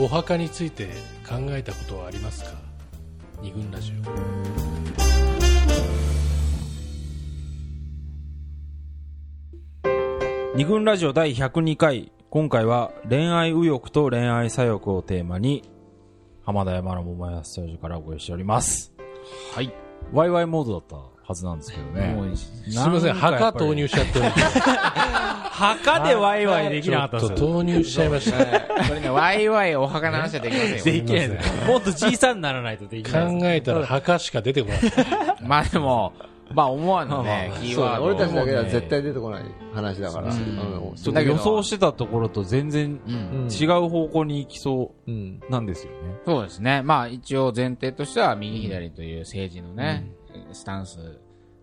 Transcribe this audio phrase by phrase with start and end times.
[0.00, 0.86] お墓について
[1.28, 2.52] 考えたことはありますか？
[3.42, 3.92] 二軍ラジ
[10.54, 12.12] 二軍ラジオ第102回。
[12.30, 15.68] 今回は恋愛右翼と恋愛左翼をテーマに
[16.44, 18.92] 浜田山の桃屋スタジオからお送りしております。
[19.54, 19.72] はい。
[20.12, 22.14] ワイワイモードだったはずなんですけどね。
[22.14, 24.24] もうオすいません墓投入しちゃってる。
[25.58, 28.60] 墓でワイワイできなかったんちょっですよと投入しちゃいました。
[28.84, 30.84] これね、ワイワイお墓の話はできませんよ。
[30.84, 31.52] できないです。
[31.68, 33.46] もっと小さにならないとでき考ないです。
[33.56, 34.78] えたら墓しか出てこない。
[35.44, 36.14] まあでも、
[36.54, 39.42] まあ思わぬね、キーワード俺たちだけではね絶対出てこない
[39.74, 40.32] 話だから。
[40.32, 42.98] ちょ予想してたところと全然
[43.50, 45.40] 違う方向に行きそうん。
[45.46, 45.98] うなんですよね。
[46.24, 46.80] そうですね。
[46.82, 50.06] まあ一応前提としては右左という政治のね、
[50.52, 51.20] スタンス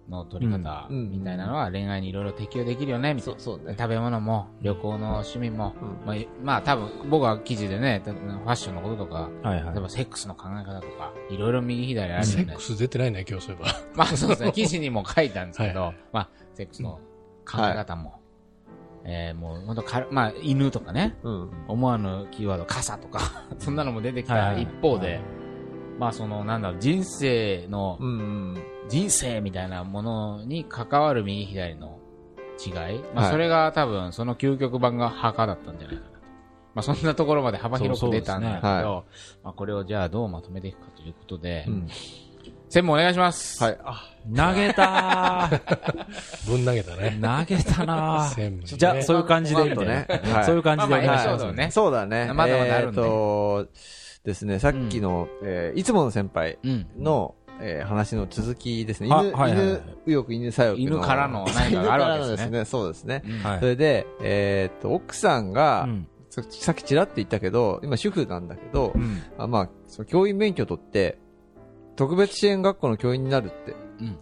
[0.09, 1.11] の取り方うん。
[1.11, 3.39] みたいなのは恋愛にいろいろ適用できるよね、みたいな。
[3.39, 3.75] そう、そうね。
[3.77, 6.05] 食べ物も旅行の趣味も、うん。
[6.05, 9.73] まあ、まあ多分僕は記事でね、ファッションのこととか、はいはい。
[9.73, 12.53] 例えばセックスの考え方とか、いろいろ右左あるセよね。
[12.53, 12.61] ック。
[12.61, 13.69] ス出てないね今日そういえば。
[13.95, 16.99] まあそうですね、 記事にも書いたんですけど、まあ、セックスの
[17.49, 18.19] 考え方も、
[19.05, 21.49] えー、もう本当か、まあ犬とかね、うん。
[21.67, 23.19] 思わぬキーワード、傘とか、
[23.57, 25.19] そんなのも出てきた一方で、
[25.97, 28.57] まあその、なんだろう、人生の、うん。
[28.87, 31.99] 人生みたいなものに関わる右左の
[32.63, 36.15] 違い、まはいあそれが多分その究極版が墓だったんじゃないかなと。
[36.75, 41.87] まあそんなところまで幅広く出たんだけど、そうそうですねまあこれをじゃあどうまとめていくかということで、うん。
[42.69, 43.63] 専務お願いします。
[43.63, 43.77] はい。
[43.83, 44.03] あ、
[44.35, 45.49] 投げた
[46.47, 50.07] ぶん投げたねー投げたなー専務にねじゃあ、そういう感じでね。
[50.31, 52.31] はいそういう感じでお願いしまあまあますエピソードをねそうだね。
[52.33, 53.07] まだまだあるんでえー
[53.65, 53.67] と、
[54.25, 56.87] ですね、さっきの、えーいつもの先輩うん。
[56.97, 59.07] の、えー話の続きですね。
[59.07, 60.77] 犬、あはいはいはい犬、右翼、犬左翼の。
[60.79, 62.65] 犬からの何かがあるわけですね犬からのね。
[62.65, 63.23] そうですね。
[63.25, 71.17] うんはいそれで、えーっと、奥さんが、うんささっきちらって言ったけど、今主婦なんだけど、うんあまあ、その教員免許取って、
[71.95, 73.73] 特別支援学校の教員になるって、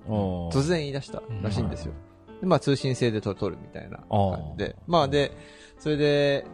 [0.07, 1.93] 突然言い出したらしいんですよ。
[2.39, 4.75] で、まあ、通信制で取取るみたいな感じで。
[4.85, 5.31] まあ、で、
[5.79, 6.45] それで、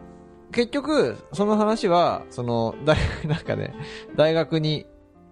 [0.52, 3.74] 結局、その話は、その、大学、 なんかね、
[4.16, 4.86] 大学に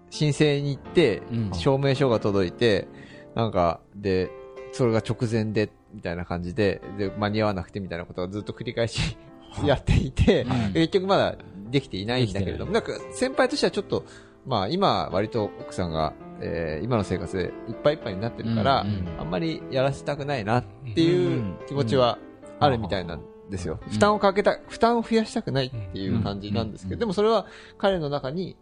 [0.09, 1.51] 申請に行って、うん。
[1.53, 2.87] 証明書が届いて、
[3.35, 4.31] なんか、で、
[4.71, 9.17] それが直前で、みたいな感じで、で、間に合わなくてみたいなことをずっと繰り返し
[9.65, 10.73] やっていて、はい。
[10.73, 11.35] 結局まだ
[11.71, 14.03] できていないんだけれども、なんか先輩としてはちょっと、
[14.45, 18.85] まあ今割と奥さんが、えー今の生活でいっぱいいっぱいになってるから、
[19.19, 20.63] あんまりやらせたくないなっ
[20.95, 22.17] ていう気持ちは
[22.59, 23.79] あるみたいなんですよ。
[23.87, 23.89] ん。
[23.91, 26.99] 負担をかけた、負担を増やしたくないっていう感じなんですけど、うん。
[26.99, 27.45] でもそれは
[27.77, 28.55] 彼の中に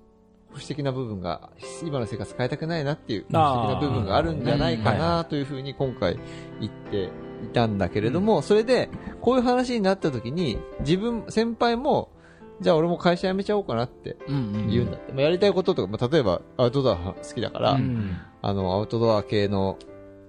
[0.50, 1.50] 保守的な部分が、
[1.84, 6.20] 今の生活変えたくないなっていう保守的な部分があるんじゃないかなというふうに今回
[6.60, 7.12] 言って
[7.44, 8.90] いたんだけれども、それで、
[9.22, 12.10] こういう話になった時に、自分、先輩も、
[12.60, 14.18] じゃあ俺も会社辞めちゃおうかなって。
[14.28, 15.14] 言うんだって。
[15.14, 18.18] まあ、やりたいこととか、まあ、例えばアウトドア好きだから、うん。
[18.42, 19.78] あの、アウトドア系の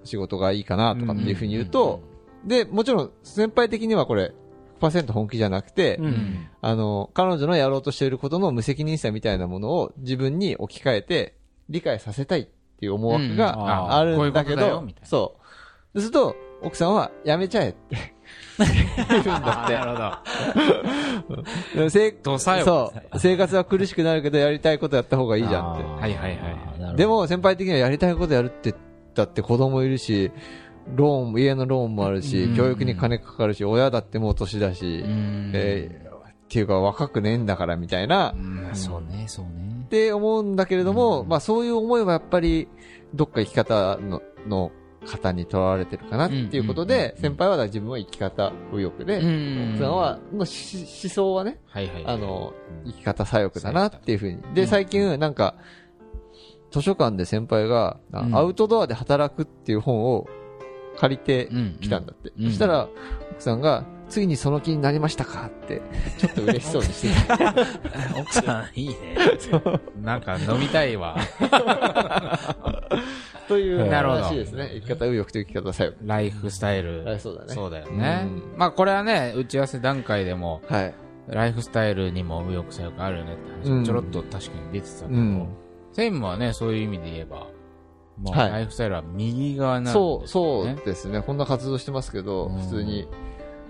[0.03, 2.01] 仕事がいいかなとかっていうふうに言うと、
[2.45, 4.33] で、もちろん先輩的にはこれ、
[4.79, 6.49] 100%本気じゃなくて、ううんん。
[6.61, 11.35] あの、彼女のやろうとしていることの無責任さみたいなものを自分に置き換えて
[11.69, 12.47] 理解させたいっ
[12.79, 14.89] ていう思惑うんがあるんだけどう。
[15.03, 15.37] そ
[15.93, 17.95] うすると、奥さんはやめちゃえって
[18.57, 19.73] 言うんだって。
[19.73, 19.97] なるほ
[21.35, 21.79] ど。
[22.65, 23.19] そう。
[23.19, 25.83] 生活は苦しくなるけど、やりたいことやった方がいいじゃんって。
[25.83, 28.75] はいはいはいでも、先輩的にはやりたいことやるって言っ
[29.13, 30.31] たって子供いるし、
[30.95, 32.55] ローンも、家のローンもあるし、うん。
[32.55, 35.51] 教育に金かかるし、親だってもう年だし、うん。
[35.53, 36.09] えー
[36.49, 38.69] っていうか若くねえんだからみたいな、うん。
[38.73, 39.83] そうね、そうね。
[39.85, 39.87] っ。
[39.87, 41.27] て思うんだけれども、うん。
[41.29, 42.67] まあそういう思いはやっぱり、
[43.13, 44.71] どっか生き方の、の
[45.05, 49.73] 方にとらわれてるかなっていうことで、うん先輩は自分は生き方右翼で、ん。
[49.75, 52.03] 奥さんは、のし思想はね、はいはい。
[52.07, 52.53] あの、
[52.85, 54.41] 生き方左翼だなっていうふうに。
[54.55, 55.53] で、うん最近、なんか、
[56.71, 60.27] 図書館で先輩が、アウトドアで働くっていう本を
[60.99, 62.31] 借りてうん、きたんだって。
[62.37, 62.89] うんそしたら、
[63.31, 65.47] 奥さんが、ついにその気になりましたか？
[65.47, 65.81] って、
[66.17, 67.55] ちょっと嬉しそうにしてた。
[68.19, 68.95] 奥さん、いいね。
[70.01, 71.15] なんか飲みたいわ。
[73.47, 74.71] というなるほど話ですね。
[74.75, 75.97] 生き方右翼と生き方左翼。
[76.05, 77.03] ライフスタイル。
[77.05, 77.53] はい、そうだね。
[77.53, 78.57] そうだよねう。
[78.59, 80.93] まあこれはね、打ち合わせ段階でも、はい。
[81.27, 84.37] ライフスタイルにも右翼左翼あるよねって話ちょろっと確か
[84.71, 85.47] に出てたけど、うん。
[85.93, 87.47] 専務はね、そういう意味で言えば、
[88.19, 90.75] もうはいライフスタイルは右側になるんそう、ですよね。
[90.77, 91.21] そうですね。
[91.21, 93.07] こんな活動してますけど、うん普通に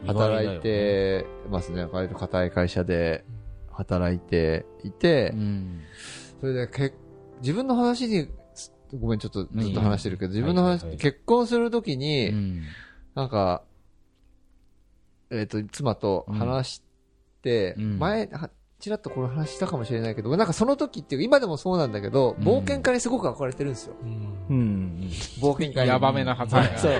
[0.07, 1.86] 働いてますね。
[1.92, 3.25] 割と硬い会社で
[3.72, 5.81] 働いていてう、ん。
[6.40, 6.94] それでけ、
[7.42, 8.28] 自分の話に、
[9.00, 12.63] ごめん、ちょっとずっと話してるけど、うん自分の話、はいはいはい結婚するときうに、ん。
[13.13, 13.63] なんか、
[15.31, 16.84] えっ、と、妻と話し
[17.44, 18.50] て、うん前、は
[18.80, 23.96] ちらっとこの話したかもしれないけど、なんかその時っていうか、今でもそうなんだけど、うん冒険家にすごく憧れてるんですよ。
[24.02, 25.10] うんうん。
[25.42, 25.90] 冒険家に。
[25.90, 26.78] ヤバめな発言が。
[26.78, 26.92] そう。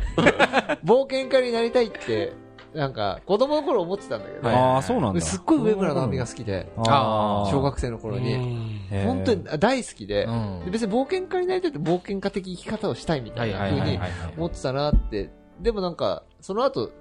[0.84, 2.34] 冒険家になりたいって、
[2.74, 5.22] なんか、子供の頃思ってたんだけど、ああ、そうなんだ。
[5.22, 8.88] すっごい上村直美が好きで、小学生の頃に。
[9.06, 10.28] 本当に大好きで
[10.70, 14.00] 別に冒険家になりたいって冒険家的生き方をしたいみたいな風に
[14.38, 15.31] 思ってたなって、
[15.62, 16.92] でもなんか、その後、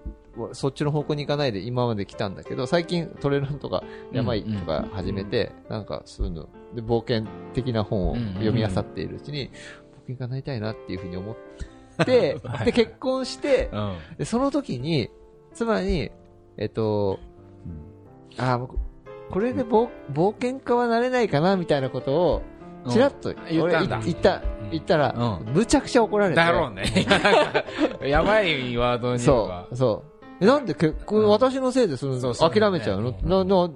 [0.53, 3.83] そっちの方向に行かないで今まで来たんだけど、最近トレランとか
[4.13, 9.51] 山行とか始めて、なんかそういうの、で、冒険的な本を読み漁っているうちに、
[10.07, 11.37] 冒険家になりたいなっていうふうに思っ
[12.05, 13.97] て、 で、結婚して、うん。
[14.19, 15.11] で、その時に、
[15.53, 16.11] 妻に、
[16.57, 17.19] えっと、
[18.39, 18.61] あ
[19.31, 22.43] これで冒冒険家はなれないかなみたいなことを、
[22.89, 23.97] ちらっと、言ったんだ。
[23.99, 25.53] 俺言った、言ったら、うん。
[25.53, 26.37] むちゃくちゃ怒られて。
[26.37, 26.85] だろうね。
[28.03, 30.18] やばいワードにそう、そう。
[30.41, 31.29] えなんで結婚、うん。
[31.29, 33.71] 私のせいでそのそうそう諦めちゃうの、な、な、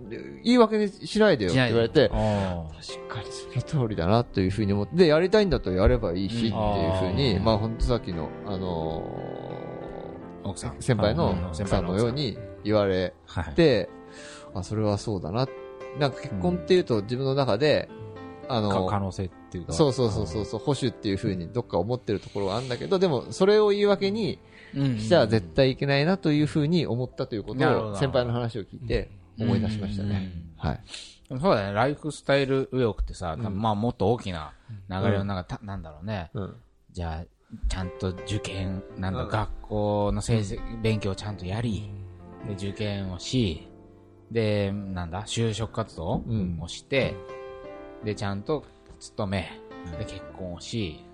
[0.44, 3.26] 言い訳にしないでよって言われて、あ確かに
[3.61, 9.03] その通りだなというふうに思って、で、やりたいんだったらやればいいしっていうふうに、うんまあ本当さっきの、あの
[10.44, 10.73] 奥さん。
[10.73, 10.82] ー。
[10.82, 13.12] 先輩のうん奥さんのように言われ。
[13.56, 13.88] て、
[14.55, 15.49] あ、それはそうだな。
[15.99, 17.88] なんか結婚っていうと自分の中で、
[18.49, 19.75] あのか可能性っていうか。
[19.75, 24.38] そうそうそうそう、そう保守っていうふうにどっか思ってるところがあるんだけど、でもそれを言い訳に
[24.75, 30.32] うんしちゃ絶対いけないなというふうに思ったということを先輩の話を聞いて思い出しましたね。
[30.56, 30.81] はい。
[31.28, 34.54] そうだね、ライフスタイル右翼ってさ、うんまあもっと大きな
[34.88, 36.31] 流れの中、たなんだろうね。
[36.32, 36.56] うん。
[36.93, 37.25] じゃあ、
[37.69, 41.90] ちゃんと受験、なんだ、うん学校の成績、勉強をちゃんとやり、
[42.46, 43.69] で、受験をし、
[44.31, 47.14] で、なんだ、就職活動うんをして、
[48.04, 48.64] で、ちゃんと
[49.02, 49.50] 勤め、
[49.99, 51.04] で、結婚をし、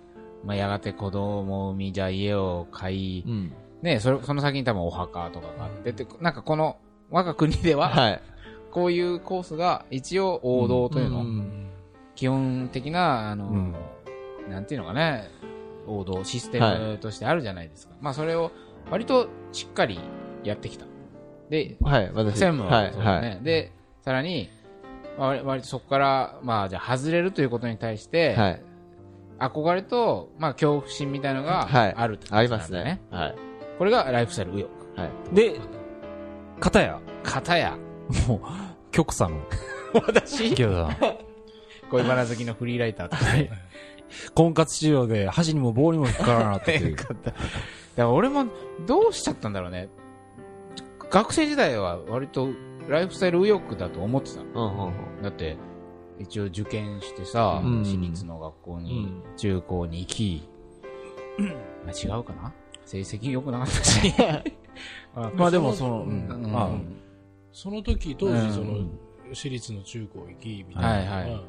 [0.44, 3.52] まあ、やがて子供を産み、じゃあ家を買い、うん。
[3.82, 6.76] ね、それ、その先に多分お墓とかがあって、で、なんかこの、
[7.10, 8.22] 我が国では、はい。
[8.70, 11.64] こういうコースが一応王道というの、うん
[12.14, 13.74] 基本的な、あの、うん
[14.50, 15.30] なんていうのかね、
[15.86, 17.94] 王道、システムとしてあるじゃないですか。
[18.00, 18.50] まあそれを
[18.90, 20.00] 割としっかり
[20.42, 20.86] やってきた。
[21.48, 22.38] で、はい、私。
[22.38, 23.28] 専務は、はいそうだね。
[23.28, 23.42] はい。
[23.42, 24.57] で、さらに、まあ
[25.18, 28.62] 割割とそこから、まあじゃあ外れるということに対して、はい。
[29.38, 33.00] 憧れと、まあ恐怖心みたいのがはいあるってことありますね。。
[33.10, 33.34] はい。
[33.78, 35.02] これがライフスタイル右翼。
[35.02, 35.34] はい。
[35.34, 35.60] で、
[36.60, 37.76] 片や、片や、
[38.26, 38.40] もう、
[38.90, 39.40] 極左の、
[40.06, 40.52] 私？
[40.52, 40.96] 池田さん。
[41.90, 43.50] 恋バナ好きのフリーライターとして。
[44.34, 46.96] 婚活治療で箸にも棒にも引っかからなかったっていう。
[46.96, 47.12] だか
[47.96, 48.46] ら俺も
[48.86, 49.88] どうしちゃったんだろうね。
[51.10, 52.48] 学生時代は割と
[52.88, 54.44] ライフスタイル右翼だと思ってたの。
[54.54, 55.22] うんうんうん。
[55.22, 55.56] だって、
[56.18, 57.84] 一応受験してさ、うん。
[57.84, 60.48] 私立の学校に、中高に行き、
[61.86, 62.52] まあ違うかな？
[62.84, 64.12] 成績良くなかったし。
[65.34, 66.28] まあでもその、うん。
[66.28, 66.56] うん。
[66.56, 66.70] あ
[67.52, 68.86] その時当うん時その
[69.32, 71.14] 私立の中高行きみたいな。
[71.14, 71.40] はいはい。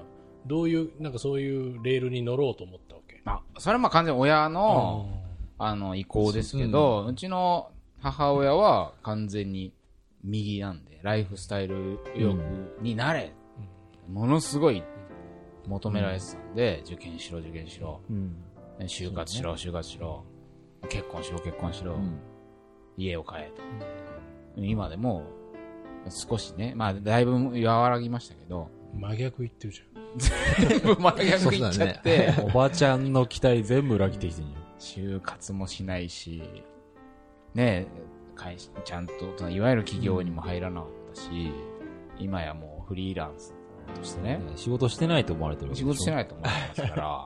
[0.46, 3.22] どういうなんかそういうレールに乗ろうと思ったわけ？
[3.26, 5.10] まあ、それはまあ完全に親の、
[5.58, 9.74] あの、意向ですけど、うちの母親は完全に
[10.24, 12.44] 右なんで、ライフスタイル右翼
[12.82, 13.34] になれ、
[14.08, 14.84] ものすごい
[15.68, 18.30] 求められてたんで、受験しろ、受験しろ、うん。
[18.80, 20.26] ね就活しろ、就活しろ、
[20.90, 21.98] 結婚しろ、結婚しろ、
[22.98, 23.62] 家を買えと。
[24.62, 25.24] 今でも、
[26.10, 29.84] 少しね、まあ、だいぶ和らぎましたけど、真逆言ってるじ
[30.18, 34.46] 全部 真逆いっちゃって、おばちゃんの期待全部裏切ってきてん
[34.80, 36.42] じ就活もしないし、
[37.54, 37.88] ね
[38.40, 41.52] 会社ちゃんと、いわゆる企業にも入らなかったし、
[42.18, 43.54] 今やもうフリーランス
[43.94, 44.42] としてね。
[44.56, 47.26] 仕事してないと思われてる仕事してないと思ってますから、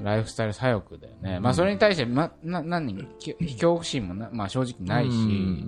[0.02, 1.40] ライフスタイル左翼だよね。
[1.40, 5.64] まあそれに対して、ま、な、何、き恐怖心もな、まあ正直ないし、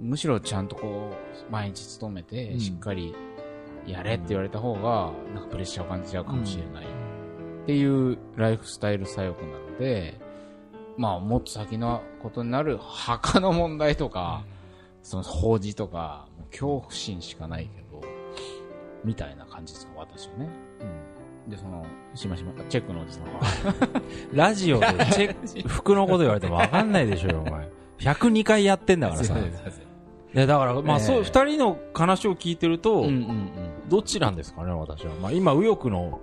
[0.00, 1.10] むしろちゃんとこ
[1.48, 3.14] う、毎日勤めて、しっかり
[3.86, 6.84] やれって言われた方が、なんかプレッシャーを感じちゃうかもしれない。
[6.84, 10.20] っていうライフスタイル左翼なので、
[10.96, 14.44] まあもっと先のことになる墓の問題とか、
[15.02, 18.02] その法事とか、もう恐怖心しかないけど、
[19.04, 20.48] みたいな感じですか、私はね。
[21.48, 21.84] で、その、
[22.14, 23.40] しましま、チェックのおじさんは。
[24.32, 27.68] ラジオでチェック、服のこと言われてもわかんないでしょよ、お前。
[27.98, 29.34] 102回やってんだからさ。
[30.32, 33.88] ね、だから、まあ、ええそう、二人の話を聞いてると、うんうんうん。
[33.88, 35.12] どっちなんですかね、私は。
[35.20, 36.20] まあ、今、右翼の、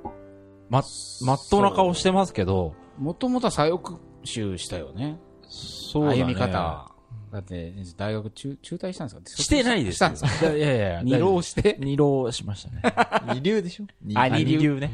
[0.70, 0.82] ま、
[1.24, 5.20] まっとうな顔してますけど、もともとは左翼集したよね。
[5.48, 6.88] そうだね歩み方。
[7.32, 9.44] だって、大学中、中退したんですか？
[9.44, 10.52] してないですしたんですか？
[10.54, 13.36] いやいやいや、二浪して、二浪しましたね。
[13.36, 13.86] 二流でしょ？
[14.16, 14.92] あ二二流ね。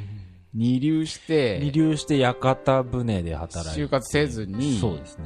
[0.53, 3.81] 二流して、二流して屋形船で働いて。
[3.81, 5.25] 就活せずに、そうですね。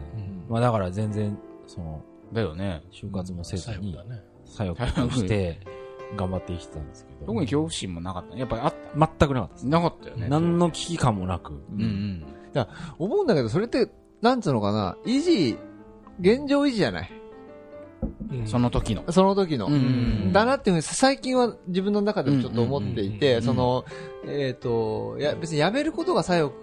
[0.49, 2.03] まあ、だから全然、その、
[2.33, 2.81] だよね。
[2.91, 5.59] 就活もせずに最後だ、ね左翼として、
[6.17, 7.25] 頑張って生きてたんですけど。
[7.27, 8.37] 特に恐怖心もなかった。
[8.37, 9.63] やっぱりあっ全くなかったです。
[9.63, 9.69] た。
[9.69, 10.27] なかったよね。
[10.29, 11.53] 何の危機感もなく。
[11.53, 12.25] うんうん。
[12.97, 13.89] 思うんだけど、それって、
[14.21, 15.57] なんつうのかな、維持、
[16.19, 17.20] 現状維持じゃない。
[18.45, 19.11] その時の。
[19.11, 19.67] その時の。
[19.67, 20.31] うん。
[20.31, 23.85] だなっていうふうに最近は自分の中でもちょっと思っていて、その、
[24.25, 26.53] えっ、と、いや、別にやめることが左翼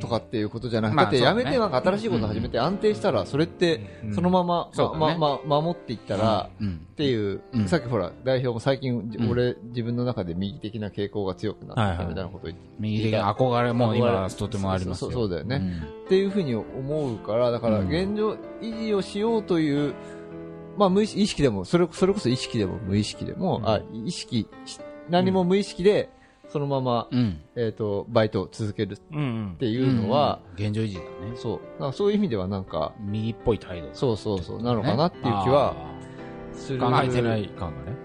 [0.00, 1.40] とかっていうことじゃなくて、まあだってそうだね。
[1.40, 5.16] やめてなんか新しいこと始めて安定したら、それって、そのまま、ま、そうだね。
[5.18, 6.80] ま、ま、守っていったら、うん。
[6.92, 7.68] っていう、うん。
[7.68, 9.30] さっきほら、代表も最近、ん。
[9.30, 15.06] 俺、自分の中で右的な傾向が強くなってきたみたいなことを言って、右的な憧れも今とてもありますよ。
[15.06, 15.82] そうそうそうだよね、ん。
[16.06, 17.88] っていうふうに思うから、だからうん。
[17.88, 19.94] 現状維持をしようという、
[20.76, 26.10] まあ無意識意識でも、それ、それこそ意識でも無意識でも、あ、意識し、何も無意識で、
[26.48, 27.40] そのまま、うん。
[27.56, 31.08] えっ、と、バイトを続けるっうんうんていうのは、うん、現状維持だね。
[31.34, 33.88] そう、そういう意味ではなんか、右っぽい態度。
[33.92, 35.74] そうそうそう、なのかなっていう気は
[36.52, 36.78] する。
[36.78, 37.96] 考考えてない感がね。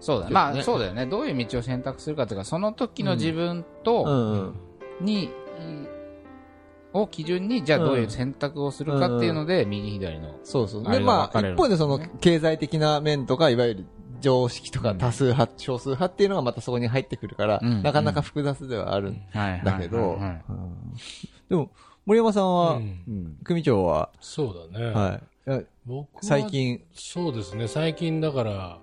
[0.00, 0.32] そうだね。
[0.32, 1.06] まあ、そうだよね。
[1.06, 4.54] どういう道を選択するかというか、その時の自分うと、んうん。
[5.00, 5.30] に、
[6.94, 10.36] を基準に、じゃあどういう選択をするかっていうので、右左の。
[10.44, 10.88] そうそう。
[10.88, 13.86] あで、まあ、一方でその経済的な面とか、いわゆる
[14.20, 20.18] 常識とか多数派、少数派っていうのがまたそこに入ってくるから、うんなかなか複雑ではあるんはいだけど、
[21.50, 21.70] でも、
[22.06, 24.86] 森山さんは、うんうん組長は、そうだね。
[25.46, 25.66] はい。
[25.84, 28.78] 僕は最近、そうですね、最近だから、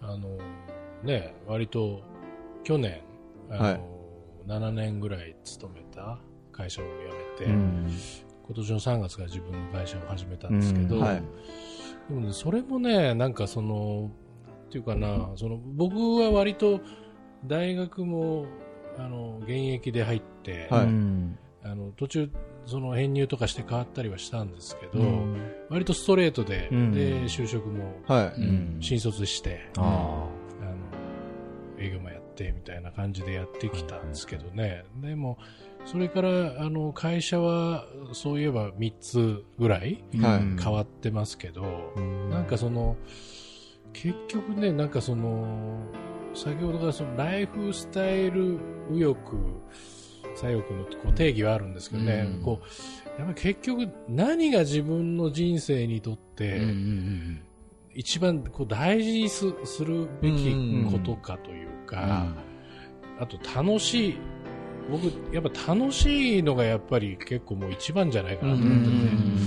[0.00, 0.38] あの、
[1.02, 2.00] ね、割と、
[2.62, 3.00] 去年、
[3.50, 3.80] あの、はい
[4.46, 6.18] 7年ぐらい勤めた
[6.52, 6.84] 会社を
[7.38, 7.90] 辞めて、うん。
[8.46, 11.02] 今年の3月から自分の会社を始めたんですけど、うん。
[11.02, 11.22] はい。
[12.08, 14.10] でもね、それもね、なんかその、
[14.66, 16.80] っていうかな、その、僕は割と、
[17.46, 18.46] 大学も、
[18.98, 20.84] あの、現役で入って、はい。
[20.86, 21.38] うん。
[21.64, 22.30] あの、途中、
[22.66, 25.36] その編入とかして変わったりはしたんですけど、うん。
[25.70, 26.92] 割とストレートで、うん。
[26.92, 28.40] で、就職もはい。
[28.40, 28.76] うん。
[28.80, 29.80] 新卒して、あ。
[29.80, 30.28] あの、
[31.78, 34.84] 営業もやってみたいな感じでやってきたんですけどね。
[34.96, 35.38] でも、
[35.84, 40.40] それから、あの、会社は、そういえば3つぐらいはい。
[40.42, 41.62] うん変わってますけど、
[42.30, 42.96] なんかその、
[43.92, 45.78] 結局ね、なんかその、
[46.34, 48.58] 先ほどからそのライフスタイル
[48.90, 49.18] 右翼、
[50.34, 52.42] 左翼のこう定義はあるんですけどね、うん。
[52.42, 57.42] こう、やっぱり結局何が自分の人生にとって、うんうん
[57.94, 60.54] 一番こう大事にすするべき
[60.90, 62.34] ことかというか、
[63.18, 64.18] あと楽しい、
[64.90, 69.46] 僕、やっぱ楽しいのがやっぱり結構もう一番じゃないかなと思ってて、うん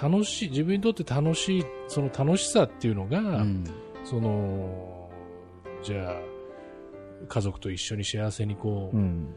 [0.00, 3.64] 楽しい、自分にとって楽しい、その楽しさっていうのが、うん。
[4.04, 5.08] その、
[5.82, 6.20] じゃあ、
[7.28, 9.34] 家族と一緒に幸せにこう、うん。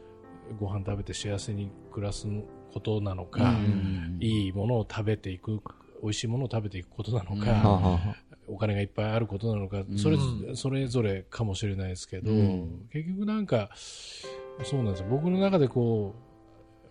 [0.59, 2.27] ご飯食べて幸せに暮らす
[2.73, 4.17] ことなのうか、ん。
[4.19, 5.61] いいものを食べていく、
[6.01, 8.15] 美味しいものを食べていくことなのか、
[8.47, 9.97] お金がいっぱいあることなのか、うん。
[9.97, 10.17] それ、
[10.55, 12.89] それぞれかもしれないですけど、うん。
[12.91, 13.69] 結局なんか、
[14.63, 15.07] そうなんですよ。
[15.09, 16.15] 僕の中でこ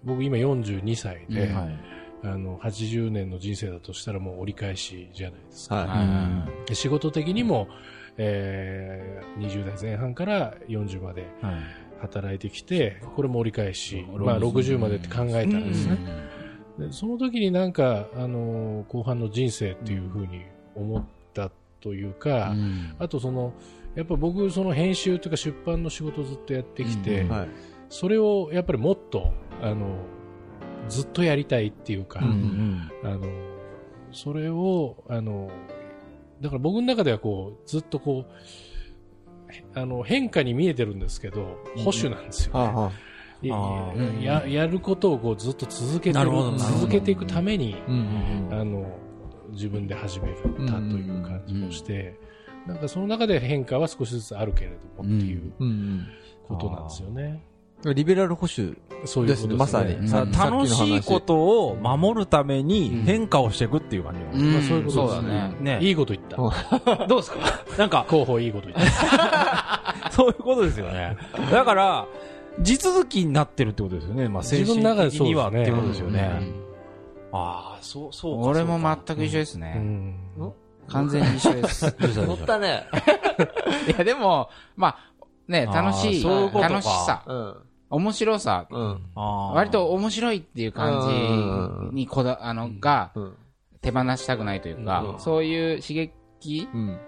[0.04, 1.78] う、僕今42歳で、うんはい
[2.22, 5.86] あの、80年の人生だとしたらもう折り返しじゃないですか。
[5.86, 7.68] はい仕事的にも、
[8.16, 11.54] えー20代前半から40まではい
[12.00, 15.98] 働いてきて、これも折り返し、うんまあ60までって考えたらですね。
[16.78, 20.42] うんでその時になんか、あの後半の人生っていうふうに
[20.74, 21.50] 思った
[21.80, 23.52] というか、うんあとその、
[23.94, 27.48] やっぱ僕、その編集というか出版の仕事をずっとやってきて、うんはい。
[27.88, 30.04] それをやっぱりもっと、あの、
[30.88, 33.26] ずっとやりたいっていうか、うんあの、
[34.12, 35.50] それを、あの、
[36.40, 42.60] だから僕の中ではこう、ずっとこう、へあの、変化に見えてるんですけど、保守なんですよ、ね。
[42.60, 42.92] はあはあ。
[43.42, 44.46] あーや。
[44.46, 48.98] やることをこうずっと続けて続けていくために、うんうんあの、
[49.50, 52.18] 自分で始めたという感じもして、
[52.66, 56.06] なんかその中で変化は少しずつあるけれどもっていううんうん
[56.48, 57.42] ことなんですよね。
[57.84, 57.94] うん。
[57.94, 58.76] リベラル保守。
[59.06, 59.54] そういうことですね。
[59.54, 65.56] まさに楽話しいことを守るためにうん変化をしていくっていう感じうんまあそういうことですね。
[65.60, 66.36] ねいいこと言った。
[67.06, 67.38] どうですか？
[67.78, 70.10] なんか、候補いいこと言った。
[70.12, 71.16] そういうことですよね。
[71.50, 72.06] だから、
[72.60, 74.28] 地続きになってるってことですよね。
[74.28, 76.38] まあ、精神的にはってことですよね。
[76.40, 76.60] うん
[77.32, 78.48] ああ、そう、そうか。
[78.48, 80.16] 俺も全く一緒ですうね。
[80.90, 81.84] ん完全に一緒です。
[82.26, 82.86] 乗ったたね。
[83.88, 84.96] いや、でも、まあ、
[85.48, 87.56] ね、楽しい、そういう楽しさ、うん。
[87.90, 89.00] 面白さ、うん。
[89.14, 93.36] 割と面白いっていう感じにこだ、あの、がうん。
[93.82, 96.98] 手放したくないというかう、んそういう刺激うん。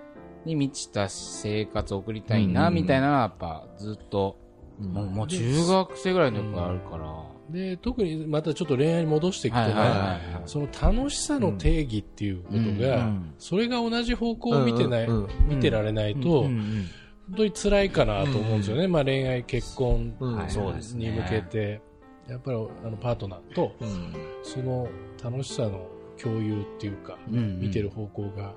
[0.44, 4.36] に満ちた生活を送りたいな、みたいなのはやっぱずっと、
[4.80, 7.04] もうもう中学生ぐらいの時からあるから、
[7.50, 16.88] で、特にまたちょっと恋愛に戻していくとね、はいはいはいその楽しさの定義っていうことが、うんそれが同じ方向を見てない、うんうん見てられないと、うんうん
[17.28, 18.88] 本当に辛いかなと思うんですよね。
[18.88, 21.10] まあ恋愛、結婚うんはいそうですね。
[21.10, 21.80] に向けて、
[22.28, 24.14] やっぱりあのパートナーと、うん。
[24.42, 24.88] その
[25.22, 25.86] 楽しさの
[26.20, 27.60] 共有っていうか、うんうん。
[27.60, 28.50] 見てる方向が、や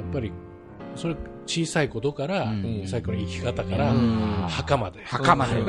[0.00, 0.32] っぱり、
[0.96, 1.16] それ
[1.46, 5.02] 小さいことから、うん最後の生き方から、うん墓まで。
[5.04, 5.64] 墓まで。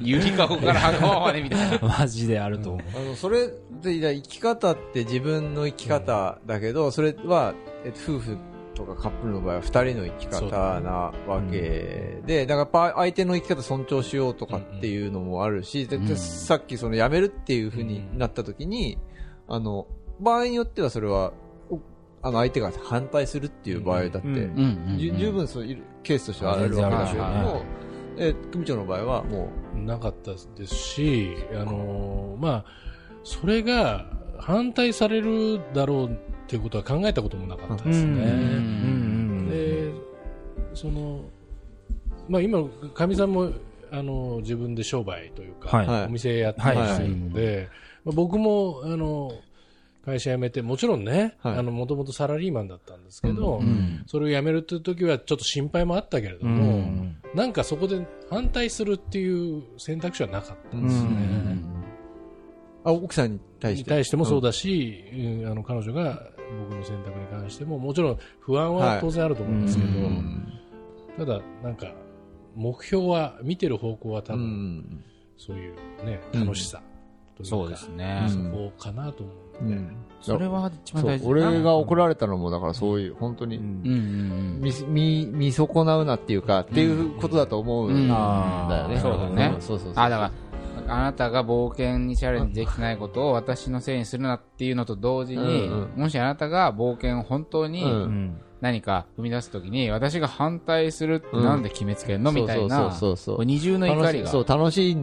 [0.00, 1.78] ゆりかごから墓までみたいな。
[1.98, 2.82] マジであると思う。
[2.96, 3.50] あの、それ
[3.82, 8.38] で、いや生き方って自分の生き方だけど、それは、えっと、夫婦
[8.74, 18.98] とかカップルの場合は二人の生き方なわけで、だから相手の生き方尊重しようとかっていうのもあるし、さっきその辞めるっていう風になった時に、
[19.48, 19.86] あの、
[20.20, 21.49] 場合によってはそれは、お
[22.22, 24.50] あの相手が反対するっていう場合だって、
[24.98, 27.64] 十分そういるケースとしてはあるわけだけれど全然あるでしょうも、
[28.18, 32.64] え、組長の場合はもなかったですし、あのーまあ、
[33.24, 34.06] それが
[34.38, 36.10] 反対されるだろうっ
[36.46, 38.22] ていうことは考えたこともなかったですね。
[38.22, 39.48] うん。
[39.48, 39.92] で、
[40.74, 41.24] その、
[42.28, 43.52] まあ今、かみさんも、
[43.90, 45.86] あの、自分で商売というか、はい。
[45.86, 46.04] はい。
[46.06, 47.68] お店やってらっしゃるので、
[48.04, 49.32] まあ僕も、あの、
[50.04, 51.58] 会社辞めて、もちろんね、はい。
[51.58, 57.16] あの、もともとサラリーマンだったんですけど、うんそれを辞めるという時はちょっと心配もあったけれどうんも、うん。
[57.34, 61.08] なんかそこで反対するっていう選択肢はなかったんですよね。
[61.10, 61.74] うん
[62.84, 63.90] う、あ、奥さんに対して？
[63.90, 65.04] に対してもそうだし、
[65.42, 65.50] うん。
[65.50, 66.22] あの彼女が
[66.68, 70.46] 僕の選択に関しても、もちろん不安は当然あると思うんですけど、はいうん
[71.18, 71.92] ただ、なんか、
[72.54, 75.04] 目標は、見てる方向は多う分、ん。
[75.36, 75.74] そういう
[76.06, 76.80] ね、うん楽しさ
[77.36, 78.26] というか、そうですね。
[78.28, 79.96] そこかなと思うん。
[80.20, 83.64] それは一番大事だ俺が怒られたのも、だからそういう、本当に、うん。
[83.64, 88.98] うん見、見、見損なうなっていうか、っていうことだと思うんだよね。
[89.00, 89.48] そうだね。
[89.56, 89.92] んそうそうそう。
[89.96, 90.22] あ、だか
[90.86, 96.02] ら、あなたが冒険にチャレンジできてないことを私のせいにするなっていうのと同時に、うんうん。
[96.02, 97.84] もしあなたが冒険を本当に
[98.60, 104.28] 何か踏み出すときに、私が反対するってなんで決めつけるのみたいな、そうそうそう二重の怒りが。
[104.28, 104.96] そう、楽しい、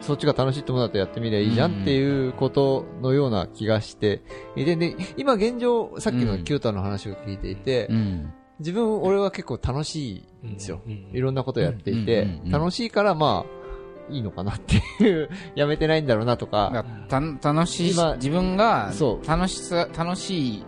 [0.00, 4.22] そっちが楽しいってものだとやってみりゃいいじゃんっていうことのような気がして
[4.54, 8.32] で、今現状、さっきのキュータの話を聞いていて、うん。
[8.58, 10.80] 自分、俺は結構楽しいんですよ。
[10.86, 20.64] うんうんいろんなことやっていてうんうんうん、楽しいからまあ、いいのかなっていう、 やめてないんだろうなとか、た楽しい今、自分がそう楽しさ、楽しい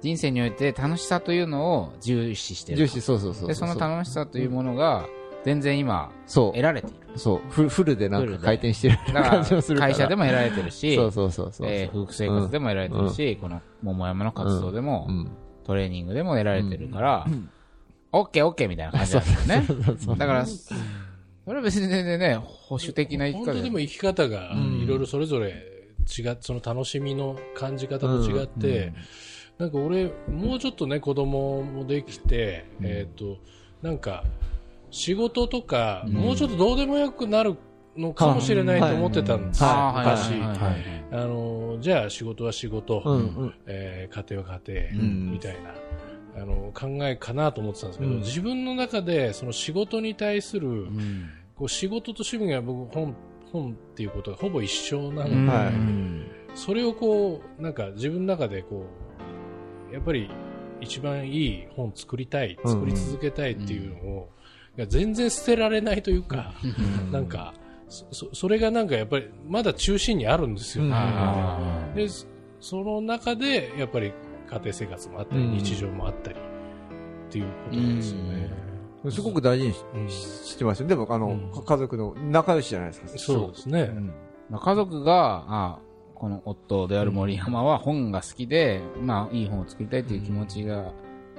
[0.00, 2.78] 人生において楽しさというのを重視してる。
[2.78, 3.48] 重視、そうそうそう。
[3.48, 5.06] で、その楽しさというものが、
[5.46, 6.62] 全然今、そう得。
[6.62, 7.16] られている。
[7.16, 7.40] そう。
[7.50, 9.92] フフルでなんか回転してる感じもするから。
[9.92, 11.68] 会社でも得られてるし、そうそうそうそう。
[11.70, 15.30] えー夫婦生活でも得られてるし、この桃山の活動でも、うん。
[15.62, 17.26] トレーニングでも得られてるから、
[18.10, 20.18] オッケーオッケーみたいな感じなんですよね。
[20.18, 20.74] だから、そ
[21.46, 25.50] れは別に全然ね、保守的な生き方本当でも生き方がうんいろいろそれぞれ
[26.18, 28.92] 違っその楽しみの感じ方と違って、
[29.58, 33.38] なんか俺、もうちょっとね、子供もできて、えっ、と、
[33.80, 34.24] なんか、
[34.96, 37.58] 仕事とか、もうちょっとどうでもよくなる
[37.98, 39.62] のかもしれないと思ってたんです
[41.12, 43.54] あの、じゃあ仕事は仕事、うんうん。
[43.66, 45.32] えー家庭は家庭、うん。
[45.32, 48.18] みたいな、あの、考えかなと思ってたんですけど、うん。
[48.20, 51.28] 自分の中で、その仕事に対する、うん。
[51.56, 53.14] こう仕事と趣味が僕本、
[53.52, 55.46] 本っていうことがほぼ一緒なので、うん。
[55.46, 55.72] はい。
[56.54, 58.86] それをこう、なんか自分の中でこ
[59.90, 60.30] う、やっぱり
[60.80, 62.70] 一番いい本作りたい、うん。
[62.72, 64.30] 作り続けたいっていうのを、
[64.76, 66.54] が全然捨てられないというか、
[67.10, 67.54] なんか、
[67.88, 70.90] そそそれがなんかやっぱりまだ中心にあるんですよね。
[70.90, 72.26] うんあで、そ
[72.60, 74.12] その中でやっぱり
[74.50, 76.38] 家庭生活もあったり、うん日常もあったり
[77.28, 78.50] っていうことなんですよね。
[79.08, 80.88] すごく大事にしうんしてますよ。
[80.88, 83.08] でも、あの、うん家族の仲良しじゃないですか。
[83.18, 83.90] そうですね。
[84.50, 85.78] ー家族が、あ
[86.16, 90.92] この夫である森山は本が好きで、まあ、いい本を作りたいという気持ちが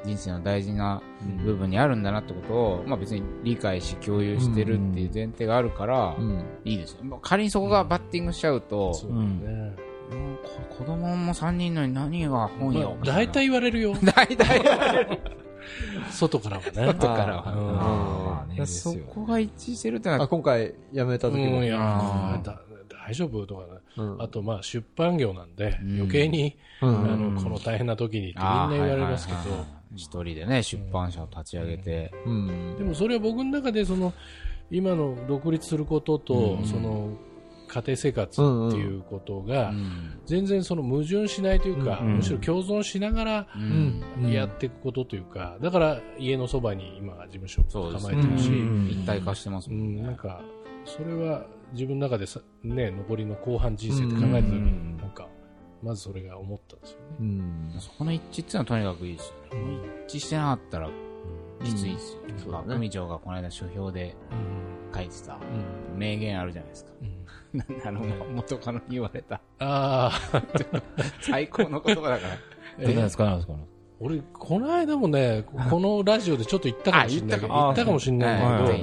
[0.05, 1.01] 人生の大事な
[1.43, 6.43] 部分にあるんだなってことを、まあ別に理解し共有してるっていう前提があるから、うん。
[6.63, 7.03] いいですよ。
[7.03, 9.21] まあ仮にそこがバッティングしちゃうと、そうだね。
[10.09, 10.37] うん
[10.69, 12.95] こ子供も3人のに何が本よ。
[13.03, 13.93] まあ大体言われるよ。
[14.15, 14.61] 大体
[16.11, 16.71] 外からはね。
[16.73, 21.67] 外からはうんまあねそこが一致してるってのあ、は、今回辞めた時もうん、い。
[21.67, 22.61] やあーだ
[23.07, 23.67] 大丈夫とかね。
[23.97, 29.39] うんあと、まあ、出版業なんで、うん余計に、うんあの、この大変な時にってみんな言われますけど
[29.95, 32.75] 一人でね、出版社を立ち上げて、うん。
[32.77, 34.13] でもそれは僕の中で、その、
[34.69, 37.11] 今の独立することと、その、
[37.67, 39.73] 家庭生活っていうことが、
[40.25, 42.15] 全然その矛盾しないというか、うん。
[42.17, 44.31] むしろ共存しながらうん。
[44.31, 48.89] やっていくことというか、だから家のそばに今事務所を構えてるし、うん。
[48.89, 50.01] 一体化してますうもんね。
[50.01, 50.41] ん、なんか、
[50.85, 54.63] それは自分の中でさ、ね、残りの後半人生って考えた時うん。
[54.63, 54.86] に、
[55.83, 57.05] まずそれが思ったんですよね。
[57.19, 57.75] うん。
[57.79, 59.79] そこの一致っていうのはとにかくいいですよね。
[60.07, 60.89] 一致してなかったら
[61.63, 62.19] きついですよ。
[62.43, 64.15] そうだねまあ組長がこの間書評で
[64.93, 65.37] 書いてた
[65.95, 66.91] 名言あるじゃないですか。
[67.01, 67.17] うん
[67.85, 68.01] あの、
[68.35, 69.35] 元カノに言われた。
[69.59, 70.43] ああ、
[71.21, 72.33] 最高の言葉だから。
[72.77, 73.53] え、何ですか何ですか？
[73.99, 78.75] 俺、この間もね、このラジオでちょっと言ったかもしれないけど、あ言ったかもしれない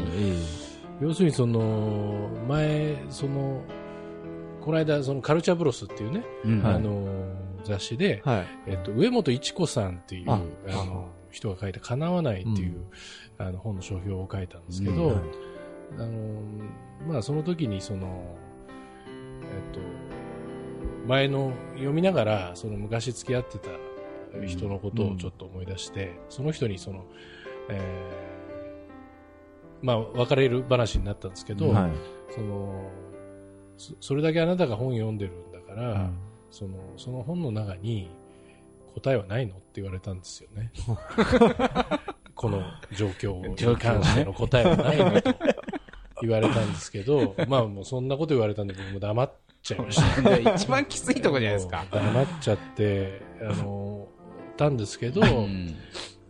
[1.01, 3.61] 要するにその、前、その、
[4.65, 6.67] この間、そのカルチャーブロスっていうね、うん。
[6.67, 7.27] あの、
[7.65, 8.47] 雑誌で、はい。
[8.67, 12.87] えっと、上本一子さんっていう、ああの、人が書いた叶わないっていう、
[13.37, 16.01] あの、本の書評を書いたんですけど、うん。
[16.01, 18.37] あの、まあ、その時にその、
[19.43, 19.81] えっと、
[21.07, 23.69] 前の読みながら、その昔付き合ってた
[24.47, 27.05] 人のことをちょっと思い出して、その人にその、
[27.69, 28.35] えー
[29.85, 31.91] まあ、別れる話になったんですけど、はい。
[32.31, 32.91] その、
[33.77, 36.11] そそれだけあなたが本読んでるんだから、
[36.51, 38.09] その、その本の中に
[38.95, 40.71] 答えはないのって言われたんですよね。
[42.35, 42.63] この
[42.97, 45.35] 状況に関しての答えはないのと
[46.23, 49.33] 言われたんですけど、 まあもうそんなこと言われたんで僕も黙っ
[49.63, 50.37] ちゃいました。
[50.37, 51.85] で 一番きついとこじゃないですか。
[51.91, 54.09] 黙っちゃって、あの、
[54.57, 55.75] たんですけど、うん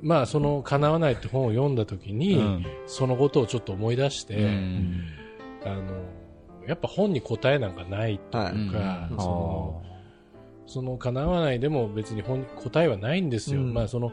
[0.02, 5.04] まあその叶わないって本を読んだ時に、うんそのことをちょっと思い出して、うん
[5.64, 5.82] あの、
[6.66, 9.18] やっぱ本に答えなんかないというか、うん。
[9.18, 9.82] その、
[10.66, 13.60] その叶わないでも別に本答えはないんですよ。
[13.60, 13.74] うん。
[13.74, 14.12] まあその、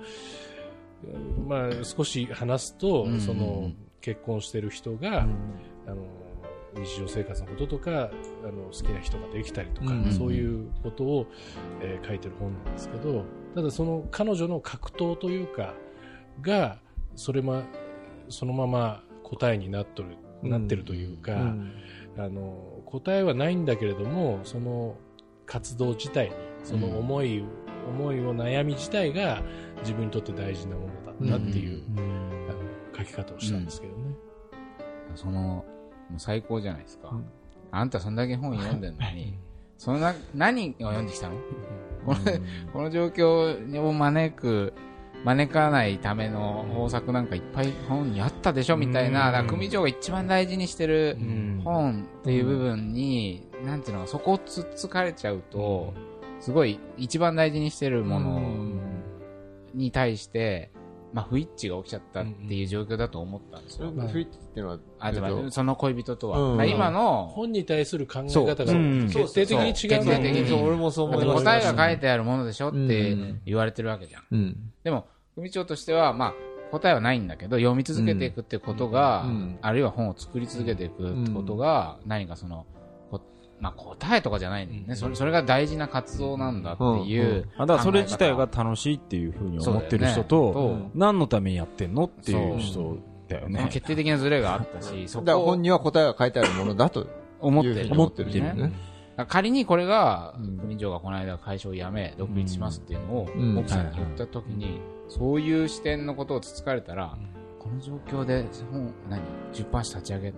[1.48, 5.28] まあ少し話すと、うんその結婚してる人が、
[5.88, 5.98] あの
[6.76, 11.28] 日常生活のこととかあの好きな人ができたりとか、うんそういうことを、
[11.82, 15.76] えー書いてる本なんですけどただその彼女の格闘というか
[16.42, 16.80] が
[17.16, 17.64] それま
[18.30, 21.72] そのまま答えになっとる、なってるというか、うん
[22.18, 24.98] あの答えはないんだけれどもその
[25.46, 27.44] 活動自体にその思い、
[27.88, 29.42] 思いを悩み自体が
[29.80, 30.88] 自分にとって大事なも
[31.20, 34.16] のだったっていう、あの書き方をしたんですけどね。
[35.16, 35.66] その、も
[36.16, 37.10] う最高じゃないですか。
[37.12, 37.26] うん。
[37.72, 39.38] あんたそんだけ本読んでんのに、
[39.78, 41.36] そんな、何を読んできたの？
[42.06, 42.20] この、
[42.72, 44.74] この状況を招く、
[45.24, 47.28] 招かないための方策なん。
[47.28, 49.48] かいっぱい本にあったでしょみたいな、うん。
[49.48, 51.62] 組長が一番大事にしてるうん。
[51.64, 53.82] 本っていう部分に、なん。
[53.82, 55.94] ていうの、そこをつっつかれちゃうと、
[56.40, 58.42] すごい一番大事にしてるもの
[59.76, 60.72] に対して、
[61.14, 63.92] まあ、不一致が起きちゃったっていう状況だと思ったんですよ。
[63.94, 66.40] それフィットっていうのは、あ、つまえっとり、その恋人とは。
[66.40, 66.70] うん。
[66.70, 68.76] 今の、本に対する考え方がう。
[68.76, 69.10] ん。
[69.10, 69.74] 決定的に違う。
[69.74, 70.48] 決定的に。
[70.48, 71.44] そう俺もそう思います。
[71.44, 73.42] 答えが書いてあるものでしょっうてん。
[73.46, 74.24] 言われてるわけじゃん。
[74.32, 74.72] うん。
[74.84, 76.34] でも、組長としては、まあ、
[76.72, 79.60] 答えはないんだけど、読み続けていくってことが、うん。
[79.62, 82.81] あるいは本を作り続けていくってことが、何かその、こ
[83.62, 85.16] まあ、答えとかじゃないんだよね、うんそれ。
[85.16, 87.48] それが大事な活動なんだっていう。
[87.58, 92.98] あだからそれ自体が楽しいっていうふうに思ってる人と、ね何のためにやってんのっていう人
[93.28, 93.70] だよね。
[93.72, 97.08] 決定的なズレがあったし、そこをだから本には答えが書いてあるものだと
[97.40, 97.90] 思ってる。
[97.92, 98.54] 思ってるね。
[98.54, 98.74] ね。
[99.28, 107.16] 仮にこれがうん、組長がこの間会社を辞め、独立しますっていうのをうん奥さんに言った時に、そういう視点のことをつつかれたら、
[107.60, 109.22] この状況で本、何？
[109.54, 110.34] 出版社立ち上げる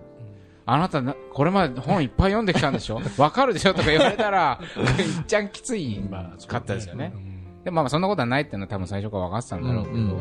[0.66, 3.00] あなたな、これまで本いっぱい読んできたんでしょ？
[3.18, 3.74] わかるでしょ？
[3.74, 7.12] とか言われたら、いっちゃんきついまあかったですよね。
[7.14, 7.62] うん。
[7.64, 10.20] でもまあそんなことはないっていうのは多分最初から分かってたんだろうけど、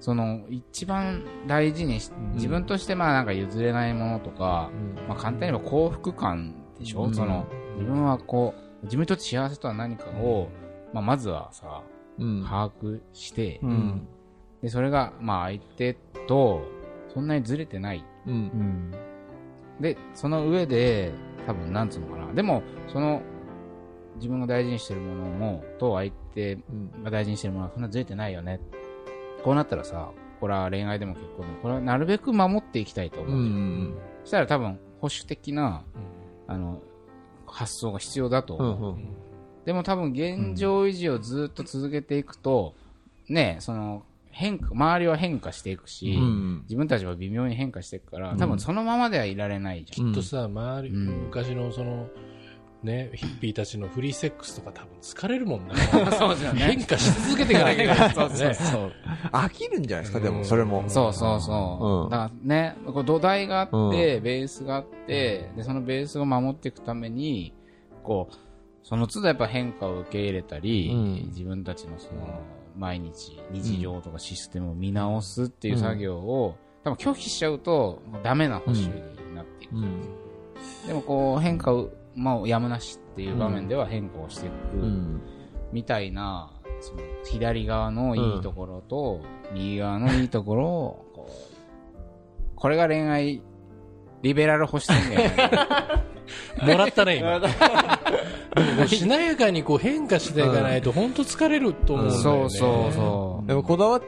[0.00, 4.70] その一番大事にし、自分としてまあなんか譲れないものとか、
[5.08, 7.14] まあ簡単に言えば幸福感でしょ、うん。
[7.14, 7.46] その
[7.78, 10.48] 自分はこう、自分にとって幸せとは何かを、
[10.92, 11.82] まあまずはさ、
[12.18, 12.44] うん。
[12.44, 14.08] 把握して、うん。
[14.62, 15.94] で、それがまあ相手
[16.26, 16.62] と
[17.14, 18.04] そんなにずれてない。
[18.26, 18.92] うん。
[19.80, 19.82] うん。
[19.82, 21.12] で、その上で、
[21.46, 22.32] 多分なんつうのかな。
[22.34, 23.22] でも、その、
[24.16, 26.58] 自分が大事にしてるものも、と相手う
[27.00, 27.02] ん。
[27.04, 28.60] が大事にしてるものはそんなずれてないよね。
[29.42, 33.32] こうなったらさ、これは恋愛でも結婚でも、これはなるべく守っていきたいと思う。
[33.32, 33.94] うん。
[34.24, 35.82] そしたら多分保守的な、
[36.46, 36.80] あの、
[37.46, 38.92] 発想が必要だとう思う。
[38.94, 39.14] ん。
[39.64, 42.74] でも多分現状維持をずっと続けていくと、
[43.28, 46.60] ね、その、変化、周りは変化していくし、うん。
[46.62, 50.12] 自分たちは微妙に変化していくから、うん多分そのままではいられないじゃん。
[50.12, 52.08] きっとさ、周り、うん昔のその、
[52.82, 55.74] ね、ヒッピーたちのフリーセックスとか多分疲れるもんね。
[56.18, 58.10] そうですよね変化し続けていかなきゃいけない。
[58.14, 58.92] そうそうそう。
[59.32, 60.84] 飽きるんじゃないですか、でも、それも。
[60.88, 62.04] そうそうそう。
[62.04, 67.52] うんだからね、こう土台があって、ベースがあって、で、そのベースを守っていくために、
[68.02, 68.34] こう、
[68.82, 72.40] その都度やっぱ変化を受け入れたり、うん自分たちのその、
[72.80, 79.76] 毎日、日常とかシステムを見直すっていう作業を、多分拒否しちゃうと、もうダメな保守になっていく。
[79.76, 80.00] うん。
[80.86, 85.20] でもこう変化を、まあ、やむなしっていう場面では変化をしていくうん。
[85.72, 89.20] みたいな、その左側のいいところと、
[89.52, 93.42] 右側のいいところを、こう、これが恋愛、
[94.22, 95.30] リベラル保守宣言。
[96.62, 97.40] もらったね、今。
[98.86, 102.22] しなやかにこう変化していかないと、本当疲れると思うんだよね。
[102.22, 103.46] そうそうそう。
[103.46, 104.02] でもこだわっ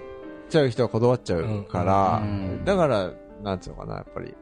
[0.49, 4.35] ちゃう人はこだわっちゃうから、うんだから、なんつうのかな、やっぱり、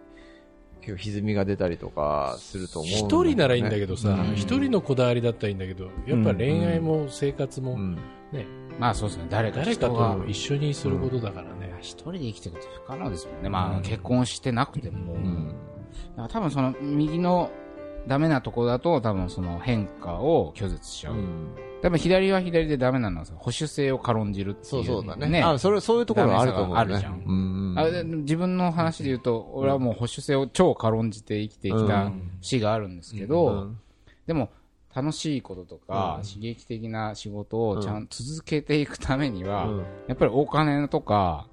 [0.80, 7.98] 結構歪みが出たりとかすると思う、一人ならいいんだけどさうん、一人のこだわりだったらいいんだけど、やっぱ恋愛も生活も、うん。
[8.32, 8.46] ね、
[8.78, 11.70] まあそうですね、誰かと一緒にすることだからね。
[11.80, 13.48] 一人で生きていくって不可能ですもんね。
[13.48, 15.14] まあ、うん結婚してなくても。
[15.14, 15.48] うん。
[15.48, 15.52] だ
[16.16, 17.50] から多分その右の
[18.06, 21.14] ダメなとこだと多分その変化を拒絶しちゃう。
[21.82, 24.64] 多分左は左でダメなのはさ保守性を軽んじるっていう。
[24.64, 25.42] そうそうだね。
[25.42, 26.80] あ、それ、そういうところはあると思うね。
[26.80, 27.74] あるじゃんうん。
[27.78, 33.78] あで自分の話で言うと、俺はもう保守性を超軽んじて生きてきうたん節があるんですけうど、ん
[34.26, 34.50] でも
[34.94, 41.46] 楽しいこととか、うん刺激的な仕事をちゃんと続けていくためには、うんやっぱりお金とか、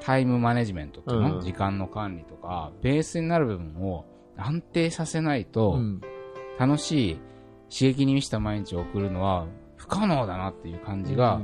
[0.00, 4.06] タイムマネジメントっていうの、うん時間の管理とか、ベースになる部分を
[4.40, 6.00] 安定させないと、うん。
[6.58, 7.20] 楽しい
[7.70, 11.40] 刺激に満ちた毎日を送るのは不可能だなっていう感じが、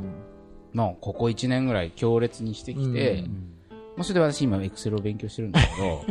[0.72, 3.56] まあ、ここ1年ぐらい強烈にしてきて、うん。
[3.96, 6.04] まあ、それで私今エクセルを勉強してるんだけど、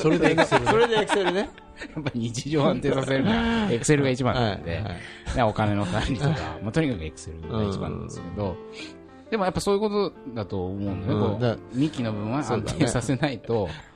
[0.00, 1.50] それでエクセルそれでエクセルね。
[1.94, 4.82] やっぱり日常を安定させるには、エクセルが一番なんで、
[5.46, 8.56] お金の管理とか、 まあ、とにかくエクセルが一番なんですけど、
[9.30, 11.34] でもやっぱそういうことだと思うんだよね。
[11.34, 11.40] うん。
[11.40, 13.68] だこう幹の部分は安定させないと、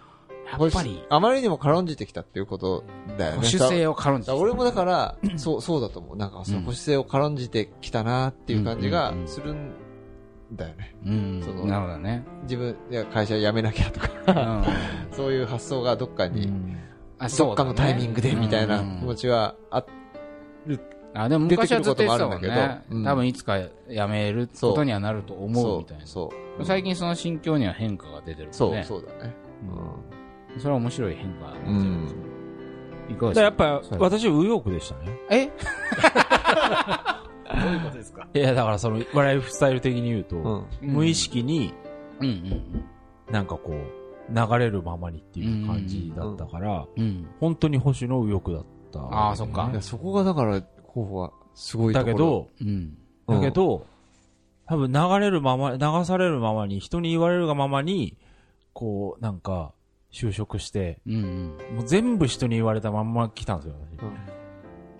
[0.59, 2.85] やっぱり、あまりにも軽んじてきたっていうこと
[3.19, 3.37] だよね。
[3.37, 6.17] 保守性を軽んじて俺もだから、そう、そうだと思う。
[6.17, 9.73] なんか、そのうん保守性を軽んじてきたなっていう感じがうんうんうんするん
[10.53, 10.95] だよね。
[11.07, 12.25] うんそのなるほどね。
[12.43, 16.51] 自分、いや、会社辞めなきゃとか、うんそういう発想がどっかに、
[17.19, 19.21] あどっかのタイミングでみたいな気持ち。
[19.23, 19.87] ちはあっ
[21.15, 23.69] あ、でも昔はずっと言ってたもん出てくることもあるんだね多分いつか辞
[24.09, 26.07] めることにはなると思うみたいな。
[26.07, 26.65] そう。
[26.65, 28.85] 最近その心境には変化が出てるそう、もんね。
[28.85, 29.35] そうだね。
[30.59, 32.09] それは面白い変化だうねん。
[33.11, 33.51] いかがですか？
[33.51, 35.19] だからやっぱ私、右翼でしたね。
[35.31, 35.47] え？
[37.63, 38.27] どういうことですか？
[38.35, 40.37] いや、だからその、ライフスタイル的に言うと、
[40.83, 40.93] うん。
[40.93, 41.73] 無意識に
[42.21, 42.85] うんうん
[43.33, 43.75] なんかこう、
[44.35, 47.03] 流れるままにっていう感じだったから、うん。
[47.03, 47.29] うん。
[47.41, 52.11] 本当に保守の右翼だった、あーそっかそこがだから、候補はすごいところ。
[52.11, 52.97] だけど、うん。
[53.27, 53.87] だけど、
[54.67, 58.17] 多分流れるまま、流されるままに、人に言われるがままに、
[58.73, 59.73] こう、なんか、
[60.15, 61.77] 就職して、うんうん。
[61.77, 64.15] もう全部人に言われたまんま来たんですよ、うん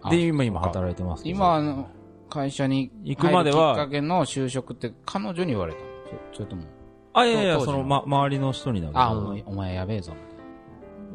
[0.03, 0.11] 私。
[0.11, 1.23] で、今、今働いてます。
[1.25, 1.89] 今、あの、
[2.29, 5.85] 会社に行くまではきっかけの就職って彼女に言われたの？
[6.33, 6.65] そそれとも、
[7.13, 9.01] あ、いやいや、その、ま、周りの人にだけど。
[9.01, 10.13] あ、お前お前やべえぞ。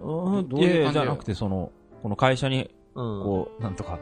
[0.01, 3.23] うんどういういやいや、感じじゃなくて、その、この会社に、うん。
[3.23, 3.99] こう、なんとか、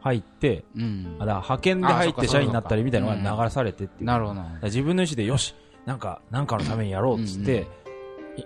[0.00, 4.06] 入って、うんあだ派遣で入って社員になったりみたいなのが流されてっていう。
[4.06, 4.42] なるほど。
[4.64, 5.54] 自分の意思で、よし、
[5.86, 7.87] なんか、なんかのためにやろうっつって、い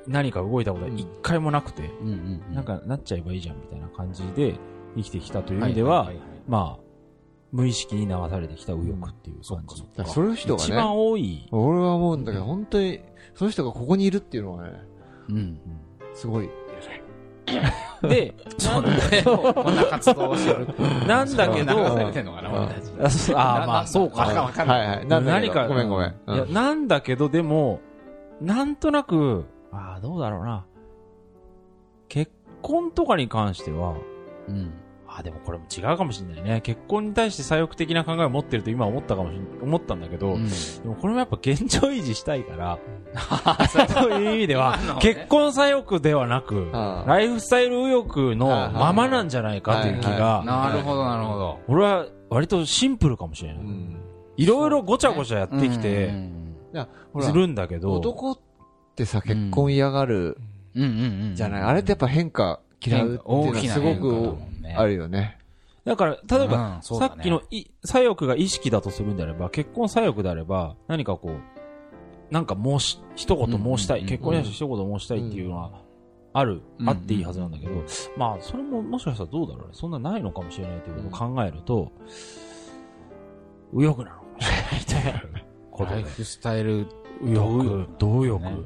[0.06, 2.54] 何か動いたことは一回もなくて、うんうんうん。
[2.54, 4.58] なんかなっちゃえばいいじゃんみたいな感じで
[4.96, 6.82] 生きてきたという意味では、いいいまあ、
[7.52, 9.82] 無意識に流されてきた右翼っていう感じ。
[9.82, 11.48] だからそういう人が一番ね、多い。
[11.52, 13.00] 俺は思うんだけど、本当に、
[13.34, 14.72] その人がここにいるっていうのはね、
[15.28, 15.60] うん。
[16.14, 16.48] すごい。
[18.08, 19.22] で、 そうだね。
[19.24, 20.66] こんな活動をしてる。
[21.06, 22.92] なんだけど、流されてんのかな、俺たち。
[23.02, 24.22] あそうあーまあそうか。
[24.22, 26.08] わかんな何か、ごめんごめん。
[26.08, 27.80] いや、なんだけど、でも、
[28.40, 30.64] なんとなく、ああ、どうだろうな。
[32.08, 32.30] 結
[32.60, 33.94] 婚とかに関しては、
[34.48, 34.72] うん。
[35.06, 36.60] ああ、でもこれも違うかもしれないね。
[36.62, 40.54] 結婚に対して左翼的な考えを持ってると今思ったかもしれ思ったんだけど、うんで
[40.84, 42.78] もこれもやっぱ現状維持したいから、
[43.88, 46.70] そういう意味では結婚左翼ではなく、
[47.06, 51.58] ライフスタイル右翼のままなんじゃないかという気はいが、なるほど、なるほど。
[51.68, 53.62] 俺は割とシンプルかもしれない。
[53.62, 53.96] うん。
[54.36, 56.10] いろいろごちゃごちゃやってきうんて、
[57.20, 58.42] す、るんだけど、男って
[59.06, 60.38] さ、結婚嫌がる
[60.74, 60.82] うん。
[60.82, 60.88] うん
[61.28, 61.34] うん。
[61.34, 61.62] じゃない？
[61.62, 64.36] あれってやっぱ変化嫌うっていうのは大きなすごく
[64.76, 65.38] あるよね。
[65.84, 75.72] だから、例えば、さっきのい左翼が意識だとするんであれば、結婚左翼であれば、何かこう、なんか申し、一言申したい、うん結婚に対して一言申したいっていうのは、
[76.34, 77.72] ある、うんあっていいはずなんだけど、
[78.16, 79.70] まあ、それももしかしたらどうだろうね。
[79.72, 81.90] そんなないのかもしれないということを考えると、
[83.72, 85.96] 右翼なのかもしれないということで。
[85.96, 86.86] ライフスタイル、
[87.20, 88.56] 右翼、同右翼ね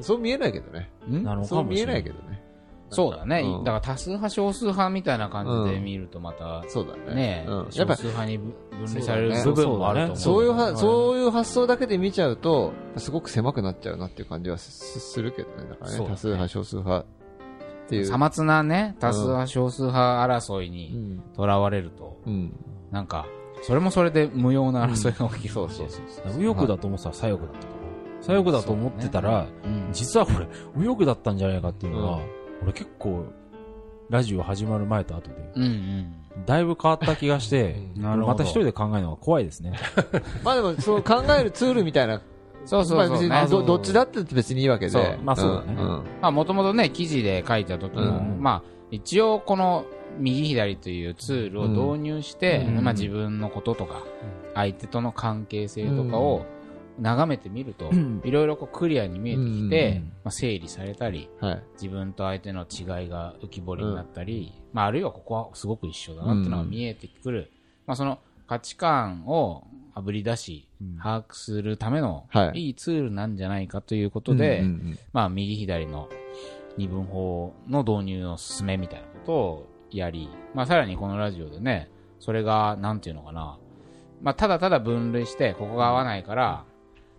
[0.00, 0.90] そう見えないけどね。
[1.08, 1.22] ん？
[1.22, 2.42] なのかそう見えもしれないいなけどね。
[2.90, 3.40] そうだね。
[3.40, 7.14] うんだから多数派、少数派みたいな感じで見るとまた、そうだね。
[7.14, 8.54] ねうん、や少っぱ数派に分
[8.94, 10.16] 類される部分もあると思う。
[10.16, 15.68] そういうは、うそういう発想だけで見ちゃうと、すごく狭くなっちゃうなっていう感じはすするけどね。
[15.68, 17.06] だからね、そうだね多数派、少数派
[17.88, 18.06] ていう。
[18.06, 21.22] さまつなね、多数派、少数派争いうにん。
[21.36, 22.52] 囚われると、うん。
[22.90, 23.26] なんか、
[23.62, 26.26] それもそれで無用な争いが起きそうそうそう。
[26.36, 27.73] 右翼だと思ってたら左翼だったとか。
[28.24, 29.88] 左翼だと思ってたら、うん。
[29.92, 32.20] 実はこれ、右翼だったんじゃないかっていうのは、
[32.62, 33.26] 俺結構、
[34.08, 36.14] ラジオ始まる前と後で、うんうん。
[36.46, 38.32] だいぶ変わった気がして、なるほど。
[38.32, 39.74] また一人で考えるのが怖いですね。
[40.42, 42.22] まあでも、そう考えるツールみたいな。
[42.64, 44.90] そうそうそう、ど、どっちだって別にいいわけで。
[44.90, 45.18] そう。
[45.22, 45.74] まあそうだね。
[45.74, 45.88] んん。
[46.22, 48.38] まあもともとね、記事で書いた時も、うん。
[48.40, 49.84] まあ一応この
[50.18, 52.84] 右左というツールを導入して、うん。
[52.84, 54.02] まあ自分のこととか、
[54.54, 56.46] 相手との関係性とかを
[56.98, 58.20] 眺めてみると、ん。
[58.24, 61.62] いろいろクリアに見えてきて、うんまあ整理されたり、はい。
[61.74, 67.50] 自分と相手の違いが浮き彫りになったり、まああるいはここはすごく一緒だなっていうのが見えてくる、
[67.86, 72.66] まあその価値観をあぶり出し、把握するためのはい。
[72.66, 74.64] いいツールなんじゃないかということで、
[75.12, 76.08] まあ、右左の
[76.76, 83.58] 二分法の導入の進めみたいなことをやり、まあ、さらにこのラジオでね、それが、なんていうのかな、
[84.20, 86.64] まあ、ただただ分類して、ここが合わないから、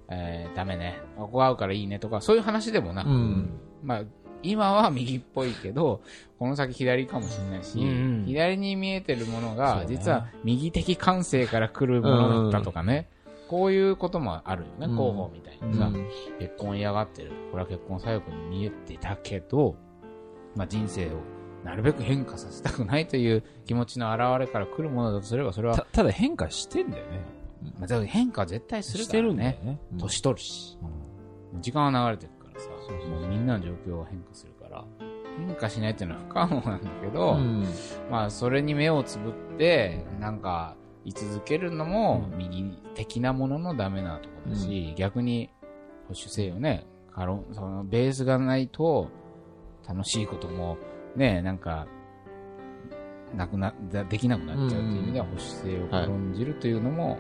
[0.10, 3.50] えー、ダメね、ここが合うからいいねとか、そういう話でもなく、うん。
[3.84, 4.04] まあ、
[4.44, 6.02] 今は右っぽいけど、
[6.38, 8.26] この先左かもしれないし、うんうん。
[8.26, 9.86] 左に見えてるものが、ね。
[9.88, 13.10] 実は右的感性から来るものだったとかね、
[13.48, 14.98] こういうこともあるよね、うん。
[14.98, 15.91] 候補みたいにさ、
[16.39, 17.32] 結婚嫌がってる。
[17.52, 19.76] これは結婚左翼に見えてたけど、
[20.56, 27.22] まあ人生をなるべく変化させたくないという気持ちの表れから来るものだとすれば、それは、たただ変化してんだよね。
[27.80, 29.60] まあ、変化は絶対するからね。
[29.63, 29.80] ね。
[29.97, 30.78] 年取るし、
[31.62, 32.69] 時間は流れてるからさ、
[33.10, 34.84] もうみんなの状況は変化するから、
[35.38, 37.65] 変化しないっていうのは不可能なんだけど、うん。
[38.10, 40.75] まあそれに目をつぶって、なんか、
[41.06, 42.63] 居続けるのも右
[42.95, 45.51] 的なもののダメなところだし、逆に
[46.08, 49.10] 保守性をね、カロそのベースがないと
[49.88, 50.78] 楽しいことも
[51.15, 51.88] ね、なんか、
[53.36, 57.17] なくな、だできなくなっちゃうという意味では保守性を軽んじるというのも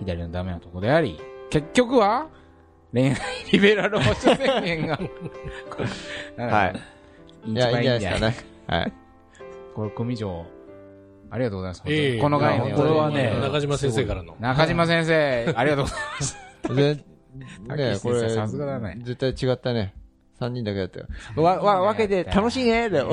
[0.00, 2.28] 左のダメなところであり、結局は
[2.92, 3.16] 恋愛
[3.52, 4.98] リベラル保守宣言が、
[6.38, 7.50] はい。
[7.50, 7.52] い。
[7.52, 8.36] いや、いいんじゃないいですかね。
[8.66, 8.92] はい。
[9.74, 10.46] これ組長、
[11.30, 11.82] ありがとうございます。
[11.86, 14.36] ええこの概念をこれはね中島先生からの。
[14.38, 16.36] 中島先生、ありがとうございます。
[16.74, 17.04] ね
[18.02, 19.94] これ、さすがだね絶対違ったね。
[20.38, 21.06] 三人だけだったよ。
[21.36, 23.12] わ、わ、分けて楽しいねだよ。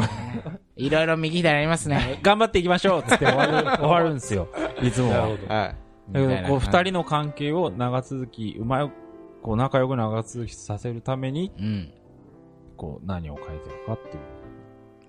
[0.76, 2.20] いろいろ右左ありますね。
[2.22, 4.48] 頑張っていきましょうっつって終わる、終わるんですよ。
[4.82, 5.18] いつもは。
[5.18, 5.54] なるほど。
[5.54, 5.76] はい。
[6.12, 6.84] だけど、こう、二人。
[6.84, 8.92] 人の関係を長続き、うまい、
[9.42, 11.92] こう、仲良く長続きさせるために、うん。
[12.78, 14.24] こう、何を変えていくかっていう。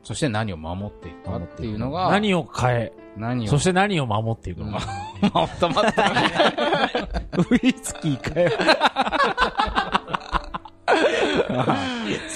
[0.03, 4.87] そして何を守っていくかっていうのが、何を変え、何を、そして何を守っていくのか。
[5.33, 6.03] もっと待って。
[7.39, 8.49] ウイスキー変え。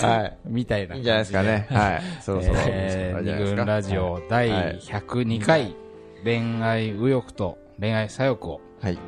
[0.03, 0.37] はい。
[0.47, 0.95] みたいな。
[0.95, 1.67] いいんじゃないですかね。。
[1.71, 2.03] はい。
[2.21, 2.55] そろそろ。
[2.59, 4.49] えー、二軍ラジオ第
[4.79, 5.75] 102回、
[6.23, 8.99] 恋愛右翼と恋愛左翼を、はい。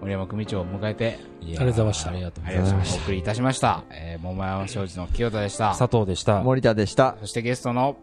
[0.00, 2.62] 森山組長を迎えて、ありがとうございましたありがとうございま。
[2.62, 3.84] ございますお送りいたしました。
[3.90, 5.74] えー、桃山商事の清田でした。
[5.76, 6.42] 佐藤でした。
[6.42, 7.16] 森田でした。
[7.20, 7.96] そしてゲストの、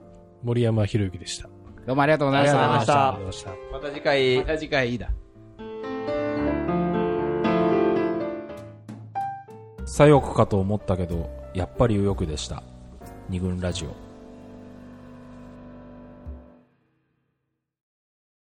[0.43, 1.49] 森山博之でした。
[1.85, 2.59] どうもありがとうございました。
[2.59, 3.89] ありがとうございましたありがとうございました。
[3.89, 4.43] また次回ま。
[4.45, 5.09] た次回いいだ。
[9.85, 12.63] 左翼かと思ったけど、やっぱり右翼でした。
[13.29, 14.02] 二軍ラジオ。